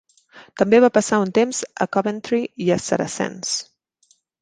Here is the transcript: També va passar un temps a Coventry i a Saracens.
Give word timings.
També 0.61 0.79
va 0.85 0.89
passar 0.95 1.19
un 1.25 1.35
temps 1.39 1.61
a 1.87 1.89
Coventry 1.99 2.43
i 2.69 2.73
a 2.77 2.81
Saracens. 2.89 3.57